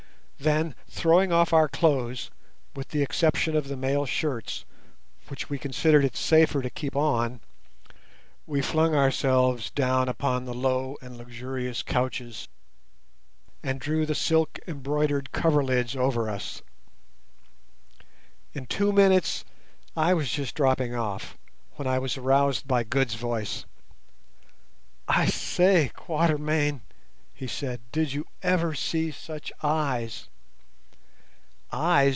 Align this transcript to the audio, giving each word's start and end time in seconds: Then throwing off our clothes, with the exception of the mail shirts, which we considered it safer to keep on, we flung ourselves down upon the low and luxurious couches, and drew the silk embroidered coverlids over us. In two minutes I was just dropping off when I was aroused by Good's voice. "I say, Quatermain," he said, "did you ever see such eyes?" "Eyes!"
Then 0.41 0.73
throwing 0.87 1.31
off 1.31 1.53
our 1.53 1.67
clothes, 1.67 2.31
with 2.75 2.87
the 2.87 3.03
exception 3.03 3.55
of 3.55 3.67
the 3.67 3.77
mail 3.77 4.07
shirts, 4.07 4.65
which 5.27 5.51
we 5.51 5.59
considered 5.59 6.03
it 6.03 6.15
safer 6.15 6.63
to 6.63 6.69
keep 6.71 6.95
on, 6.95 7.41
we 8.47 8.59
flung 8.59 8.95
ourselves 8.95 9.69
down 9.69 10.09
upon 10.09 10.45
the 10.45 10.53
low 10.55 10.97
and 10.99 11.15
luxurious 11.15 11.83
couches, 11.83 12.47
and 13.61 13.79
drew 13.79 14.03
the 14.03 14.15
silk 14.15 14.57
embroidered 14.67 15.31
coverlids 15.31 15.95
over 15.95 16.27
us. 16.27 16.63
In 18.53 18.65
two 18.65 18.91
minutes 18.91 19.45
I 19.95 20.15
was 20.15 20.31
just 20.31 20.55
dropping 20.55 20.95
off 20.95 21.37
when 21.75 21.87
I 21.87 21.99
was 21.99 22.17
aroused 22.17 22.67
by 22.67 22.83
Good's 22.83 23.13
voice. 23.13 23.65
"I 25.07 25.27
say, 25.27 25.91
Quatermain," 25.95 26.81
he 27.31 27.45
said, 27.45 27.81
"did 27.91 28.13
you 28.13 28.25
ever 28.43 28.73
see 28.75 29.09
such 29.11 29.51
eyes?" 29.63 30.27
"Eyes!" 31.73 32.09